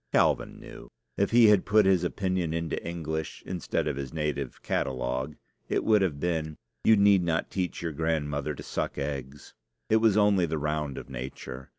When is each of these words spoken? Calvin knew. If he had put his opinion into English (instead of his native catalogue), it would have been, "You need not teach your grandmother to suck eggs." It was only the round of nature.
Calvin 0.11 0.59
knew. 0.59 0.89
If 1.15 1.29
he 1.29 1.45
had 1.49 1.63
put 1.63 1.85
his 1.85 2.03
opinion 2.03 2.55
into 2.55 2.83
English 2.83 3.43
(instead 3.45 3.87
of 3.87 3.97
his 3.97 4.11
native 4.11 4.59
catalogue), 4.63 5.35
it 5.69 5.83
would 5.83 6.01
have 6.01 6.19
been, 6.19 6.57
"You 6.83 6.95
need 6.97 7.21
not 7.23 7.51
teach 7.51 7.83
your 7.83 7.91
grandmother 7.93 8.55
to 8.55 8.63
suck 8.63 8.97
eggs." 8.97 9.53
It 9.91 9.97
was 9.97 10.17
only 10.17 10.47
the 10.47 10.57
round 10.57 10.97
of 10.97 11.07
nature. 11.07 11.69